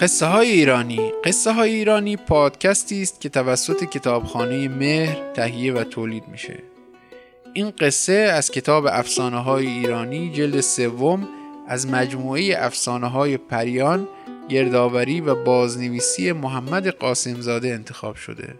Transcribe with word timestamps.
قصه 0.00 0.26
های 0.26 0.50
ایرانی. 0.50 1.12
قصه 1.24 1.52
های 1.52 1.74
ایرانی 1.74 2.16
پادکستی 2.16 3.02
است 3.02 3.20
که 3.20 3.28
توسط 3.28 3.84
کتابخانه 3.84 4.68
مهر 4.68 5.32
تهیه 5.34 5.72
و 5.72 5.84
تولید 5.84 6.28
میشه. 6.28 6.58
این 7.52 7.70
قصه 7.70 8.12
از 8.12 8.50
کتاب 8.50 8.86
افسانه 8.86 9.36
های 9.36 9.66
ایرانی 9.66 10.30
جلد 10.30 10.60
سوم 10.60 11.28
از 11.68 11.86
مجموعه 11.86 12.54
افسانه 12.58 13.06
های 13.06 13.36
پریان 13.36 14.08
گردآوری 14.48 15.20
و 15.20 15.44
بازنویسی 15.44 16.32
محمد 16.32 16.86
قاسمزاده 16.86 17.68
انتخاب 17.68 18.14
شده. 18.14 18.54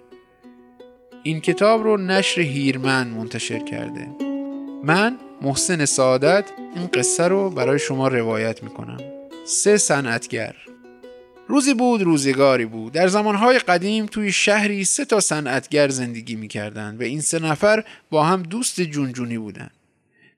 این 1.23 1.41
کتاب 1.41 1.83
رو 1.83 1.97
نشر 1.97 2.41
هیرمن 2.41 3.09
منتشر 3.09 3.59
کرده. 3.59 4.09
من 4.85 5.19
محسن 5.43 5.85
سعادت 5.85 6.45
این 6.77 6.87
قصه 6.87 7.29
رو 7.29 7.51
برای 7.51 7.79
شما 7.79 8.09
روایت 8.09 8.63
می‌کنم. 8.63 8.99
سه 9.47 9.77
صنعتگر. 9.77 10.55
روزی 11.51 11.75
بود 11.75 12.03
روزگاری 12.03 12.65
بود. 12.65 12.93
در 12.93 13.09
زمانهای 13.09 13.59
قدیم 13.59 14.07
توی 14.07 14.33
شهری 14.33 14.85
سه 14.85 15.05
تا 15.05 15.21
صنعتگر 15.21 15.89
زندگی 15.89 16.37
می‌کردند 16.37 17.01
و 17.01 17.05
این 17.05 17.21
سه 17.21 17.39
نفر 17.39 17.85
با 18.11 18.25
هم 18.25 18.43
دوست 18.43 18.81
جونجونی 18.81 19.39
بودند. 19.39 19.71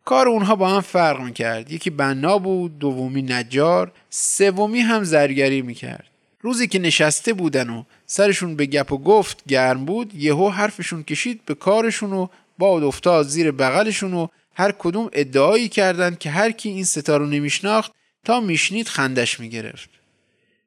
کار 0.05 0.29
اونها 0.29 0.57
با 0.57 0.69
هم 0.69 0.81
فرق 0.81 1.21
می‌کرد. 1.21 1.73
یکی 1.73 1.91
بنا 1.91 2.39
بود 2.39 2.79
دومی 2.79 3.23
نجار 3.23 3.93
سومی 4.11 4.81
هم 4.81 5.05
زرگری 5.05 5.63
می‌کرد. 5.63 6.07
روزی 6.41 6.67
که 6.67 6.79
نشسته 6.79 7.33
بودن 7.33 7.71
و 7.71 7.85
سرشون 8.07 8.57
به 8.57 8.67
گپ 8.67 8.93
و 8.93 8.99
گفت 8.99 9.43
گرم 9.49 9.85
بود 9.85 10.15
یهو 10.15 10.49
حرفشون 10.49 11.03
کشید 11.03 11.41
به 11.47 11.55
کارشون 11.55 12.13
و 12.13 12.27
باد 12.59 12.83
افتاد 12.83 13.27
زیر 13.27 13.51
بغلشون 13.51 14.15
و 14.15 14.27
هر 14.55 14.73
کدوم 14.79 15.11
ادعایی 15.13 15.69
کردند 15.69 16.19
که 16.19 16.31
هر 16.31 16.51
کی 16.51 16.69
این 16.69 16.85
ستا 16.85 17.17
رو 17.17 17.27
نمیشناخت 17.27 17.93
تا 18.25 18.41
میشنید 18.41 18.89
خندش 18.89 19.41
می‌گرفت. 19.41 20.02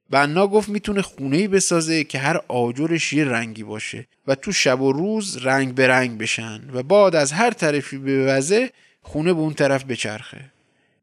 بنا 0.09 0.47
گفت 0.47 0.69
می‌تونه 0.69 1.01
خونه 1.01 1.37
ای 1.37 1.47
بسازه 1.47 2.03
که 2.03 2.19
هر 2.19 2.41
آجرش 2.47 3.13
یه 3.13 3.25
رنگی 3.25 3.63
باشه 3.63 4.07
و 4.27 4.35
تو 4.35 4.51
شب 4.51 4.81
و 4.81 4.91
روز 4.91 5.37
رنگ 5.37 5.75
به 5.75 5.87
رنگ 5.87 6.17
بشن 6.17 6.61
و 6.73 6.83
باد 6.83 7.15
از 7.15 7.31
هر 7.31 7.51
طرفی 7.51 7.97
بوزه 7.97 8.69
خونه 9.01 9.33
به 9.33 9.39
اون 9.39 9.53
طرف 9.53 9.83
بچرخه. 9.83 10.45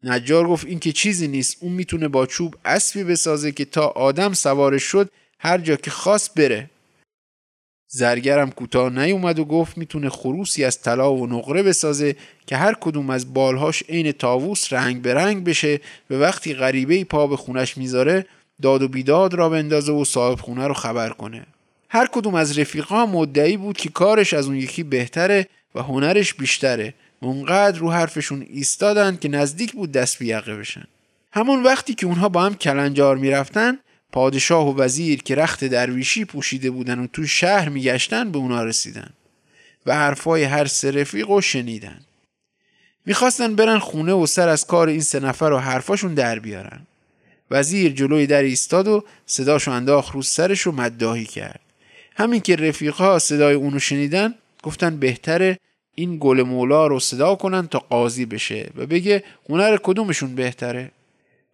نجار 0.05 0.49
گفت 0.49 0.67
این 0.67 0.79
که 0.79 0.93
چیزی 0.93 1.29
نیست 1.29 1.57
اون 1.61 1.73
می‌تونه 1.73 2.09
با 2.09 2.27
چوب 2.27 2.55
اسبی 2.65 3.05
بسازه 3.05 3.53
که 3.53 3.65
تا 3.65 3.87
آدم 3.87 4.33
سوارش 4.33 4.83
شد 4.83 5.11
هر 5.39 5.59
جا 5.59 5.77
که 5.77 5.91
خواست 5.91 6.35
بره. 6.35 6.71
زرگرم 7.89 8.51
کوتاه 8.51 8.91
نیومد 8.91 9.39
و 9.39 9.45
گفت 9.45 9.79
می‌تونه 9.79 10.09
خروسی 10.09 10.65
از 10.65 10.83
طلا 10.83 11.15
و 11.15 11.27
نقره 11.27 11.63
بسازه 11.63 12.17
که 12.47 12.57
هر 12.57 12.75
کدوم 12.81 13.11
از 13.11 13.35
بالهاش 13.35 13.83
عین 13.89 14.13
تاووس 14.13 14.73
رنگ 14.73 15.03
به 15.03 15.15
رنگ 15.15 15.45
بشه 15.45 15.81
و 16.11 16.15
وقتی 16.15 16.55
غریبه 16.55 17.05
پا 17.05 17.27
به 17.27 17.37
خونش 17.37 17.79
می‌ذاره 17.79 18.27
داد 18.63 18.83
و 18.83 18.89
بیداد 18.89 19.35
را 19.35 19.49
بندازه 19.49 19.93
و 19.93 20.05
صاحب 20.05 20.41
خونه 20.41 20.67
رو 20.67 20.75
خبر 20.75 21.11
کنه. 21.11 21.47
هر 21.89 22.07
کدوم 22.13 22.35
از 22.35 22.59
رفیقا 22.59 23.07
مدعی 23.07 23.57
بود 23.57 23.77
که 23.77 23.89
کارش 23.89 24.35
از 24.35 24.47
اون 24.47 24.57
یکی 24.57 24.83
بهتره 24.83 25.49
و 25.75 25.83
هنرش 25.83 26.35
بیشتره. 26.35 26.95
اونقدر 27.21 27.79
رو 27.79 27.91
حرفشون 27.91 28.47
ایستادن 28.49 29.17
که 29.17 29.29
نزدیک 29.29 29.73
بود 29.73 29.93
دست 29.93 30.19
بیقه 30.19 30.57
بشن. 30.57 30.85
همون 31.33 31.63
وقتی 31.63 31.95
که 31.95 32.07
اونها 32.07 32.29
با 32.29 32.43
هم 32.43 32.55
کلنجار 32.55 33.17
می‌رفتن 33.17 33.79
پادشاه 34.13 34.69
و 34.69 34.81
وزیر 34.81 35.23
که 35.23 35.35
رخت 35.35 35.65
درویشی 35.65 36.25
پوشیده 36.25 36.71
بودن 36.71 36.99
و 36.99 37.07
تو 37.07 37.27
شهر 37.27 37.69
میگشتن 37.69 38.33
به 38.33 38.39
اونا 38.39 38.65
رسیدن 38.65 39.11
و 39.87 39.95
حرفای 39.95 40.45
هر 40.45 40.67
سه 40.67 40.91
رفیق 40.91 41.29
رو 41.29 41.41
شنیدن. 41.41 42.01
می‌خواستن 43.07 43.57
برن 43.57 43.79
خونه 43.79 44.13
و 44.13 44.27
سر 44.27 44.49
از 44.49 44.67
کار 44.67 44.89
این 44.89 45.01
سه 45.01 45.21
نفر 45.21 45.53
و 45.53 45.59
حرفاشون 45.59 46.15
در 46.15 46.39
بیارن. 46.39 46.87
وزیر 47.53 47.93
جلوی 47.93 48.27
در 48.27 48.43
ایستاد 48.43 48.89
و 48.89 49.05
صداشو 49.27 49.71
انداخت 49.71 50.15
رو 50.15 50.23
سرش 50.23 50.67
و 50.67 50.73
مداهی 50.73 51.25
کرد. 51.25 51.61
همین 52.17 52.41
که 52.41 52.57
رفیقها 52.57 53.19
صدای 53.19 53.55
اونو 53.55 53.79
شنیدن 53.79 54.35
گفتن 54.63 54.97
بهتره 54.97 55.59
این 55.95 56.17
گل 56.21 56.43
مولا 56.43 56.87
رو 56.87 57.01
صدا 57.01 57.35
کنن 57.35 57.67
تا 57.67 57.79
قاضی 57.79 58.27
بشه 58.27 58.71
و 58.77 58.87
بگه 58.87 59.25
هنر 59.49 59.77
کدومشون 59.83 60.35
بهتره. 60.35 60.91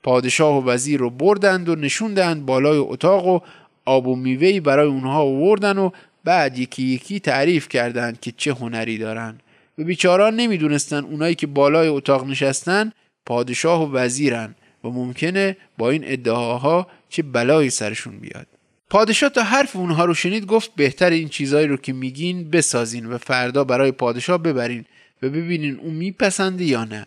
پادشاه 0.02 0.58
و 0.58 0.70
وزیر 0.70 1.00
رو 1.00 1.10
بردند 1.10 1.68
و 1.68 1.74
نشوندند 1.74 2.46
بالای 2.46 2.78
اتاق 2.78 3.26
و 3.26 3.40
آب 3.84 4.06
و 4.06 4.16
میوهی 4.16 4.60
برای 4.60 4.88
اونها 4.88 5.20
آوردن 5.20 5.78
و 5.78 5.90
بعد 6.24 6.58
یکی 6.58 6.82
یکی 6.82 7.20
تعریف 7.20 7.68
کردند 7.68 8.20
که 8.20 8.32
چه 8.36 8.52
هنری 8.52 8.98
دارن. 8.98 9.38
و 9.78 9.84
بیچاران 9.84 10.36
نمی‌دونستن 10.36 11.04
اونایی 11.04 11.34
که 11.34 11.46
بالای 11.46 11.88
اتاق 11.88 12.26
نشستن 12.26 12.92
پادشاه 13.26 13.82
و 13.82 13.96
وزیرن. 13.96 14.54
و 14.84 14.88
ممکنه 14.88 15.56
با 15.78 15.90
این 15.90 16.02
ادعاها 16.06 16.86
چه 17.08 17.22
بلایی 17.22 17.70
سرشون 17.70 18.18
بیاد. 18.18 18.46
پادشاه 18.90 19.30
تا 19.30 19.42
حرف 19.42 19.76
اونها 19.76 20.04
رو 20.04 20.14
شنید 20.14 20.46
گفت 20.46 20.74
بهتر 20.76 21.10
این 21.10 21.28
چیزایی 21.28 21.66
رو 21.66 21.76
که 21.76 21.92
میگین 21.92 22.50
بسازین 22.50 23.06
و 23.06 23.18
فردا 23.18 23.64
برای 23.64 23.92
پادشاه 23.92 24.38
ببرین 24.38 24.84
و 25.22 25.28
ببینین 25.28 25.78
اون 25.78 25.94
میپسنده 25.94 26.64
یا 26.64 26.84
نه. 26.84 27.06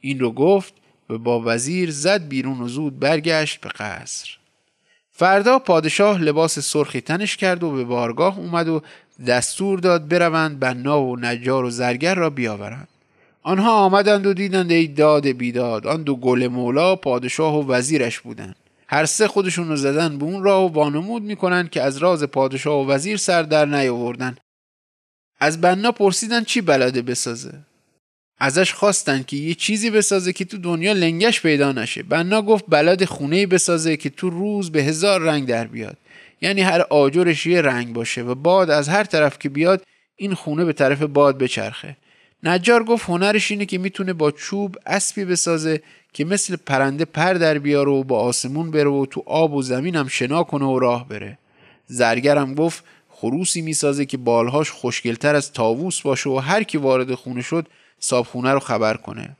این 0.00 0.20
رو 0.20 0.32
گفت 0.32 0.74
و 1.10 1.18
با 1.18 1.42
وزیر 1.44 1.90
زد 1.90 2.28
بیرون 2.28 2.60
و 2.60 2.68
زود 2.68 2.98
برگشت 2.98 3.60
به 3.60 3.68
قصر. 3.68 4.36
فردا 5.12 5.58
پادشاه 5.58 6.22
لباس 6.22 6.58
سرخی 6.58 7.00
تنش 7.00 7.36
کرد 7.36 7.62
و 7.62 7.70
به 7.70 7.84
بارگاه 7.84 8.38
اومد 8.38 8.68
و 8.68 8.82
دستور 9.26 9.78
داد 9.78 10.08
بروند 10.08 10.58
بنا 10.58 11.02
و 11.02 11.16
نجار 11.16 11.64
و 11.64 11.70
زرگر 11.70 12.14
را 12.14 12.30
بیاورند. 12.30 12.88
آنها 13.42 13.72
آمدند 13.72 14.26
و 14.26 14.34
دیدند 14.34 14.70
ای 14.70 14.86
داد 14.86 15.26
بیداد 15.26 15.86
آن 15.86 16.02
دو 16.02 16.16
گل 16.16 16.46
مولا 16.46 16.96
پادشاه 16.96 17.58
و 17.58 17.72
وزیرش 17.72 18.20
بودند. 18.20 18.56
هر 18.88 19.04
سه 19.04 19.28
خودشون 19.28 19.68
رو 19.68 19.76
زدن 19.76 20.18
به 20.18 20.24
اون 20.24 20.42
راه 20.42 20.64
و 20.64 20.68
وانمود 20.68 21.22
می‌کنن 21.22 21.68
که 21.68 21.82
از 21.82 21.96
راز 21.96 22.22
پادشاه 22.24 22.86
و 22.86 22.90
وزیر 22.90 23.16
سر 23.16 23.42
در 23.42 23.66
نیاوردن. 23.66 24.36
از 25.40 25.60
بنا 25.60 25.92
پرسیدن 25.92 26.44
چی 26.44 26.60
بلده 26.60 27.02
بسازه؟ 27.02 27.52
ازش 28.38 28.72
خواستن 28.72 29.22
که 29.22 29.36
یه 29.36 29.54
چیزی 29.54 29.90
بسازه 29.90 30.32
که 30.32 30.44
تو 30.44 30.58
دنیا 30.58 30.92
لنگش 30.92 31.40
پیدا 31.40 31.72
نشه. 31.72 32.02
بنا 32.02 32.42
گفت 32.42 32.64
بلد 32.68 33.04
خونه 33.04 33.46
بسازه 33.46 33.96
که 33.96 34.10
تو 34.10 34.30
روز 34.30 34.72
به 34.72 34.82
هزار 34.82 35.20
رنگ 35.20 35.46
در 35.46 35.66
بیاد. 35.66 35.96
یعنی 36.40 36.60
هر 36.60 36.80
آجرش 36.80 37.46
یه 37.46 37.60
رنگ 37.62 37.92
باشه 37.92 38.22
و 38.22 38.34
باد 38.34 38.70
از 38.70 38.88
هر 38.88 39.04
طرف 39.04 39.38
که 39.38 39.48
بیاد 39.48 39.82
این 40.16 40.34
خونه 40.34 40.64
به 40.64 40.72
طرف 40.72 41.02
باد 41.02 41.38
بچرخه. 41.38 41.96
نجار 42.42 42.84
گفت 42.84 43.08
هنرش 43.08 43.50
اینه 43.50 43.66
که 43.66 43.78
می‌تونه 43.78 44.12
با 44.12 44.30
چوب 44.30 44.76
اسبی 44.86 45.24
بسازه 45.24 45.82
که 46.12 46.24
مثل 46.24 46.56
پرنده 46.56 47.04
پر 47.04 47.32
در 47.32 47.58
بیاره 47.58 47.90
و 47.90 48.04
با 48.04 48.20
آسمون 48.20 48.70
بره 48.70 48.90
و 48.90 49.06
تو 49.06 49.22
آب 49.26 49.54
و 49.54 49.62
زمین 49.62 49.96
هم 49.96 50.08
شنا 50.08 50.42
کنه 50.42 50.64
و 50.64 50.78
راه 50.78 51.08
بره. 51.08 51.38
زرگرم 51.86 52.54
گفت 52.54 52.84
خروسی 53.08 53.62
می‌سازه 53.62 54.06
که 54.06 54.16
بالهاش 54.16 54.70
خوشگلتر 54.70 55.34
از 55.34 55.52
تاووس 55.52 56.00
باشه 56.00 56.30
و 56.30 56.38
هر 56.38 56.62
کی 56.62 56.78
وارد 56.78 57.14
خونه 57.14 57.42
شد 57.42 57.66
صابخونه 57.98 58.52
رو 58.52 58.60
خبر 58.60 58.96
کنه. 58.96 59.36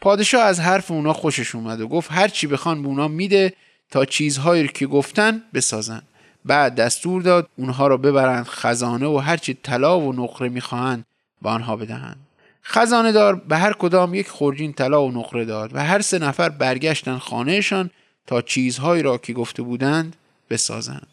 پادشاه 0.00 0.42
از 0.42 0.60
حرف 0.60 0.90
اونا 0.90 1.12
خوشش 1.12 1.54
اومد 1.54 1.80
و 1.80 1.88
گفت 1.88 2.12
هر 2.12 2.28
چی 2.28 2.46
بخوان 2.46 2.82
به 2.82 2.88
اونا 2.88 3.08
میده 3.08 3.52
تا 3.90 4.04
چیزهایی 4.04 4.68
که 4.68 4.86
گفتن 4.86 5.42
بسازن. 5.54 6.02
بعد 6.44 6.74
دستور 6.74 7.22
داد 7.22 7.48
اونها 7.56 7.86
رو 7.86 7.98
ببرند 7.98 8.46
خزانه 8.46 9.06
و 9.06 9.18
هرچی 9.18 9.54
طلا 9.54 10.00
و 10.00 10.12
نقره 10.12 10.48
می‌خواهند 10.48 11.04
به 11.42 11.48
آنها 11.48 11.76
بدهند. 11.76 12.25
خزانه 12.68 13.12
دار 13.12 13.34
به 13.34 13.56
هر 13.56 13.72
کدام 13.72 14.14
یک 14.14 14.28
خورجین 14.28 14.72
طلا 14.72 15.04
و 15.04 15.12
نقره 15.12 15.44
داد 15.44 15.74
و 15.74 15.84
هر 15.84 16.00
سه 16.00 16.18
نفر 16.18 16.48
برگشتن 16.48 17.18
خانهشان 17.18 17.90
تا 18.26 18.42
چیزهایی 18.42 19.02
را 19.02 19.18
که 19.18 19.32
گفته 19.32 19.62
بودند 19.62 20.16
بسازند. 20.50 21.06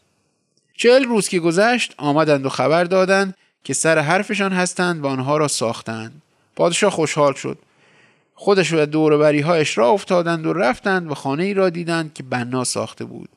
چهل 0.78 1.04
روز 1.04 1.28
که 1.28 1.40
گذشت 1.40 1.94
آمدند 1.98 2.46
و 2.46 2.50
خبر 2.50 2.84
دادند 2.84 3.38
که 3.64 3.74
سر 3.74 4.00
حرفشان 4.00 4.54
هستند 4.54 5.04
و 5.04 5.08
آنها 5.08 5.38
را 5.38 5.48
ساختند. 5.48 6.22
پادشاه 6.56 6.92
خوشحال 6.92 7.34
شد. 7.34 7.58
خودش 8.36 8.74
و 8.74 8.86
دوربری 8.86 9.42
هایش 9.42 9.78
را 9.78 9.90
افتادند 9.90 10.46
و 10.46 10.54
رفتند 10.54 11.12
و 11.12 11.14
خانه 11.14 11.44
ای 11.44 11.54
را 11.54 11.70
دیدند 11.70 12.14
که 12.14 12.24
بنا 12.24 12.64
ساخته 12.64 13.06
بود. 13.06 13.30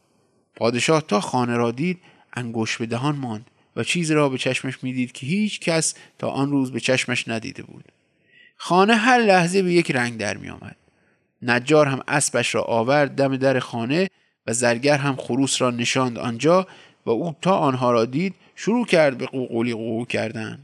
پادشاه 0.56 1.00
تا 1.00 1.20
خانه 1.20 1.56
را 1.56 1.70
دید 1.70 1.98
انگوش 2.32 2.76
به 2.76 2.86
دهان 2.86 3.16
ماند 3.16 3.46
و 3.76 3.84
چیزی 3.84 4.14
را 4.14 4.28
به 4.28 4.38
چشمش 4.38 4.84
می‌دید 4.84 5.12
که 5.12 5.26
هیچ 5.26 5.60
کس 5.60 5.94
تا 6.18 6.28
آن 6.28 6.50
روز 6.50 6.72
به 6.72 6.80
چشمش 6.80 7.28
ندیده 7.28 7.62
بود. 7.62 7.84
خانه 8.56 8.94
هر 8.94 9.18
لحظه 9.18 9.62
به 9.62 9.72
یک 9.72 9.90
رنگ 9.90 10.18
در 10.18 10.36
می 10.36 10.50
آمد. 10.50 10.76
نجار 11.42 11.86
هم 11.86 12.00
اسبش 12.08 12.54
را 12.54 12.62
آورد 12.62 13.14
دم 13.14 13.36
در 13.36 13.58
خانه 13.58 14.08
و 14.46 14.52
زرگر 14.52 14.96
هم 14.96 15.16
خروس 15.16 15.62
را 15.62 15.70
نشاند 15.70 16.18
آنجا 16.18 16.66
و 17.06 17.10
او 17.10 17.36
تا 17.42 17.56
آنها 17.56 17.92
را 17.92 18.04
دید 18.04 18.34
شروع 18.56 18.86
کرد 18.86 19.18
به 19.18 19.26
قوقولی 19.26 19.74
قوقو 19.74 20.04
کردن 20.04 20.58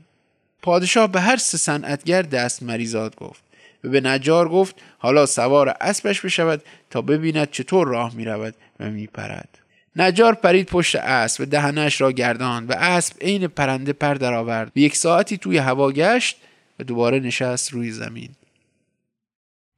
پادشاه 0.63 1.07
به 1.07 1.21
هر 1.21 1.37
سه 1.37 1.59
صنعتگر 1.59 2.23
دست 2.23 2.63
مریزاد 2.63 3.17
گفت 3.17 3.43
و 3.85 3.89
به 3.89 4.01
نجار 4.01 4.49
گفت 4.49 4.75
حالا 4.99 5.27
سوار 5.27 5.77
اسبش 5.81 6.21
بشود 6.21 6.63
تا 6.91 7.03
ببیند 7.03 7.51
چطور 7.51 7.89
راه 7.89 8.15
می 8.15 8.25
رود 8.25 8.55
و 8.81 8.91
می 8.91 9.07
پرد. 9.07 9.59
نجار 9.97 10.35
پرید 10.35 10.67
پشت 10.67 10.97
اسب 10.97 11.43
و 11.43 11.45
دهنش 11.45 12.01
را 12.01 12.13
گرداند 12.13 12.71
و 12.71 12.75
اسب 12.77 13.17
عین 13.21 13.47
پرنده 13.47 13.93
پر 13.93 14.15
درآورد 14.15 14.73
یک 14.75 14.97
ساعتی 14.97 15.39
توی 15.39 15.59
هوا 15.59 15.93
گشت 15.93 16.37
و 16.83 16.85
دوباره 16.85 17.21
نشست 17.21 17.73
روی 17.73 17.91
زمین. 17.91 18.29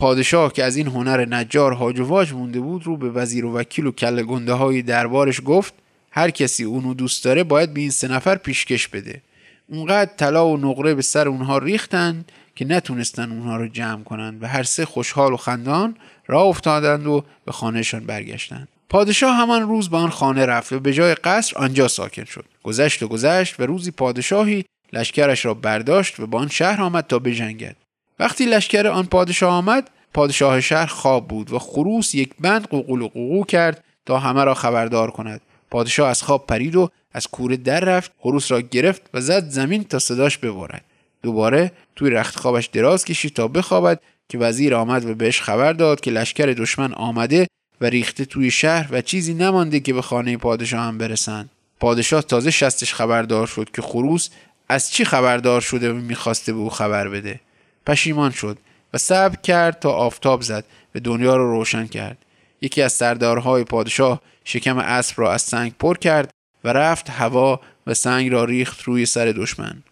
پادشاه 0.01 0.53
که 0.53 0.65
از 0.65 0.77
این 0.77 0.87
هنر 0.87 1.25
نجار 1.25 1.73
هاج 1.73 2.33
مونده 2.33 2.61
بود 2.61 2.87
رو 2.87 2.97
به 2.97 3.11
وزیر 3.11 3.45
و 3.45 3.53
وکیل 3.53 3.87
و 3.87 3.93
کل 3.93 4.23
گنده 4.23 4.53
های 4.53 4.83
دربارش 4.83 5.41
گفت 5.45 5.75
هر 6.11 6.31
کسی 6.31 6.65
اونو 6.65 6.95
دوست 6.95 7.25
داره 7.25 7.45
باید 7.45 7.75
به 7.75 7.81
این 7.81 7.91
سه 7.91 8.09
نفر 8.09 8.37
پیشکش 8.37 8.89
بده. 8.89 9.23
اونقدر 9.69 10.11
طلا 10.17 10.49
و 10.49 10.57
نقره 10.57 10.95
به 10.95 11.03
سر 11.03 11.29
اونها 11.29 11.59
ریختن 11.59 12.25
که 12.55 12.65
نتونستن 12.65 13.33
اونها 13.33 13.57
رو 13.57 13.69
جمع 13.69 14.03
کنند 14.03 14.43
و 14.43 14.47
هر 14.47 14.63
سه 14.63 14.85
خوشحال 14.85 15.33
و 15.33 15.37
خندان 15.37 15.97
راه 16.27 16.47
افتادند 16.47 17.07
و 17.07 17.25
به 17.45 17.53
خانهشان 17.53 18.07
برگشتند. 18.07 18.69
پادشاه 18.89 19.37
همان 19.37 19.63
روز 19.63 19.91
به 19.91 19.97
آن 19.97 20.11
خانه 20.11 20.47
رفت 20.47 20.73
و 20.73 20.81
به 20.81 20.93
جای 20.93 21.15
قصر 21.15 21.59
آنجا 21.59 21.89
ساکن 21.89 22.25
شد. 22.25 22.45
گذشت 22.63 23.03
و 23.03 23.09
گذشت 23.09 23.61
و 23.61 23.67
روزی 23.67 23.91
پادشاهی 23.91 24.65
لشکرش 24.95 25.45
را 25.45 25.55
برداشت 25.55 26.21
و 26.21 26.27
به 26.27 26.37
آن 26.37 26.49
شهر 26.49 26.83
آمد 26.83 27.07
تا 27.07 27.19
بجنگد. 27.19 27.77
وقتی 28.19 28.47
لشکر 28.47 28.87
آن 28.87 29.07
پادشاه 29.07 29.53
آمد 29.53 29.91
پادشاه 30.15 30.61
شهر 30.61 30.87
خواب 30.87 31.29
بود 31.29 31.53
و 31.53 31.59
خروس 31.59 32.15
یک 32.15 32.31
بند 32.41 32.67
قوقل 32.69 33.03
و 33.03 33.09
قوقو 33.09 33.45
کرد 33.45 33.85
تا 34.07 34.19
همه 34.19 34.45
را 34.45 34.55
خبردار 34.55 35.11
کند. 35.11 35.41
پادشاه 35.71 36.09
از 36.09 36.23
خواب 36.23 36.47
پرید 36.47 36.77
و 36.77 36.91
از 37.13 37.27
کوره 37.27 37.57
در 37.57 37.81
رفت 37.81 38.13
خروس 38.19 38.51
را 38.51 38.61
گرفت 38.61 39.03
و 39.15 39.21
زد 39.21 39.49
زمین 39.49 39.85
تا 39.85 39.99
صداش 39.99 40.39
ببارد. 40.39 40.85
دوباره 41.23 41.73
توی 41.97 42.11
رخت 42.11 42.37
خوابش 42.37 42.67
دراز 42.67 43.05
کشید 43.05 43.35
تا 43.35 43.49
بخوابد 43.49 44.01
که 44.29 44.39
وزیر 44.39 44.75
آمد 44.75 45.05
و 45.05 45.15
بهش 45.15 45.41
خبر 45.41 45.73
داد 45.73 46.01
که 46.01 46.11
لشکر 46.11 46.47
دشمن 46.47 46.93
آمده 46.93 47.47
و 47.81 47.87
ریخته 47.87 48.25
توی 48.25 48.51
شهر 48.51 48.89
و 48.91 49.01
چیزی 49.01 49.35
نمانده 49.35 49.81
که 49.81 49.93
به 49.93 50.03
خانه 50.03 50.37
پادشاه 50.37 50.81
هم 50.81 50.99
برسند. 50.99 51.51
پادشاه 51.81 52.23
تازه 52.23 52.51
شستش 52.51 52.95
خبردار 52.95 53.47
شد 53.47 53.71
که 53.71 53.83
خروس 53.83 54.29
از 54.69 54.91
چی 54.91 55.05
خبردار 55.05 55.61
شده 55.61 55.93
و 55.93 55.95
می‌خواسته 55.95 56.53
به 56.53 56.59
او 56.59 56.71
خبر 56.71 57.09
بده؟ 57.09 57.41
پشیمان 57.87 58.31
شد 58.31 58.59
و 58.95 58.99
صبر 58.99 59.37
کرد 59.37 59.79
تا 59.79 59.91
آفتاب 59.91 60.43
زد 60.43 60.65
و 60.95 61.01
دنیا 61.01 61.37
را 61.37 61.45
رو 61.45 61.51
روشن 61.51 61.87
کرد. 61.87 62.19
یکی 62.61 62.83
از 62.83 62.93
سردارهای 62.93 63.65
پادشاه 63.65 64.21
شکم 64.45 64.79
اسب 64.79 65.21
را 65.21 65.33
از 65.33 65.43
سنگ 65.43 65.73
پر 65.79 65.97
کرد 65.97 66.31
و 66.65 66.69
رفت 66.69 67.11
هوا 67.11 67.61
و 67.87 67.95
سنگ 67.95 68.33
را 68.33 68.45
ریخت 68.45 68.83
روی 68.83 69.07
سر 69.07 69.25
دشمن. 69.37 69.83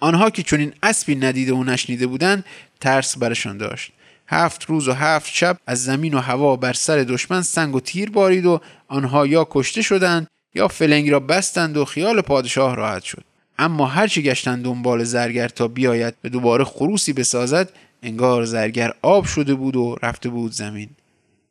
آنها 0.00 0.30
که 0.30 0.42
چنین 0.42 0.72
اسبی 0.82 1.14
ندیده 1.14 1.52
و 1.52 1.64
نشنیده 1.64 2.06
بودند 2.06 2.44
ترس 2.80 3.18
برشان 3.18 3.58
داشت. 3.58 3.92
هفت 4.28 4.64
روز 4.64 4.88
و 4.88 4.92
هفت 4.92 5.32
شب 5.32 5.58
از 5.66 5.84
زمین 5.84 6.14
و 6.14 6.18
هوا 6.18 6.56
بر 6.56 6.72
سر 6.72 6.96
دشمن 6.96 7.42
سنگ 7.42 7.74
و 7.74 7.80
تیر 7.80 8.10
بارید 8.10 8.46
و 8.46 8.60
آنها 8.88 9.26
یا 9.26 9.46
کشته 9.50 9.82
شدند 9.82 10.26
یا 10.54 10.68
فلنگ 10.68 11.10
را 11.10 11.20
بستند 11.20 11.76
و 11.76 11.84
خیال 11.84 12.20
پادشاه 12.20 12.76
راحت 12.76 13.04
شد. 13.04 13.24
اما 13.58 13.86
هرچی 13.86 14.22
گشتند 14.22 14.64
دنبال 14.64 15.04
زرگر 15.04 15.48
تا 15.48 15.68
بیاید 15.68 16.14
به 16.22 16.28
دوباره 16.28 16.64
خروسی 16.64 17.12
بسازد 17.12 17.72
انگار 18.02 18.44
زرگر 18.44 18.92
آب 19.02 19.24
شده 19.24 19.54
بود 19.54 19.76
و 19.76 19.96
رفته 20.02 20.28
بود 20.28 20.52
زمین. 20.52 20.88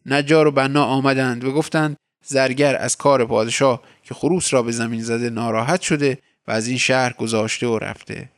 نجار 0.06 0.48
و 0.48 0.52
بنا 0.52 0.84
آمدند 0.84 1.44
و 1.44 1.52
گفتند 1.52 1.98
زرگر 2.26 2.76
از 2.76 2.96
کار 2.96 3.26
پادشاه 3.26 3.82
که 4.04 4.14
خروس 4.14 4.54
را 4.54 4.64
به 4.64 4.72
زمین 4.72 5.04
زده 5.04 5.30
ناراحت 5.30 5.82
شده 5.82 6.18
و 6.48 6.52
از 6.52 6.68
این 6.68 6.78
شهر 6.78 7.14
گذاشته 7.14 7.68
و 7.68 7.80
رفته. 7.80 8.30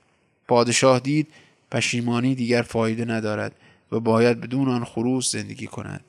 پادشاه 0.48 1.00
دید 1.00 1.28
پشیمانی 1.72 2.36
دیگر 2.36 2.62
فایده 2.62 3.06
ندارد 3.06 3.52
و 3.92 4.00
باید 4.00 4.42
بدون 4.42 4.70
آن 4.70 4.84
خروس 4.84 5.32
زندگی 5.32 5.68
کند. 5.68 6.02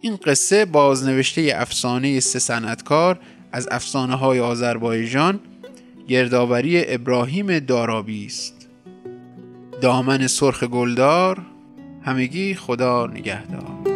این 0.00 0.16
قصه 0.16 0.64
بازنوشته 0.64 1.52
افسانه 1.54 2.20
سه 2.20 2.38
صنعتکار 2.38 3.18
از 3.52 3.68
افسانه 3.70 4.14
های 4.14 4.40
آذربایجان 4.40 5.40
گردآوری 6.08 6.84
ابراهیم 6.86 7.58
دارابی 7.58 8.26
است. 8.26 8.68
دامن 9.80 10.26
سرخ 10.26 10.64
گلدار 10.64 11.38
همگی 12.02 12.54
خدا 12.54 13.06
نگهدار. 13.06 13.91